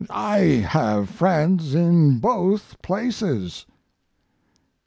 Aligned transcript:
I 0.09 0.65
have 0.67 1.11
friends 1.11 1.75
in 1.75 2.17
both 2.17 2.81
places." 2.81 3.67